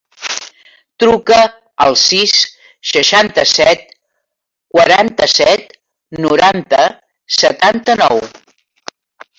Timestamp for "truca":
1.03-1.37